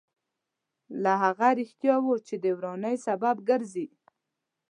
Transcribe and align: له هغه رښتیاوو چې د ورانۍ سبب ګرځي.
له 1.03 1.13
هغه 1.23 1.47
رښتیاوو 1.59 2.15
چې 2.27 2.35
د 2.43 2.45
ورانۍ 2.57 2.95
سبب 3.07 3.35
ګرځي. 3.49 3.87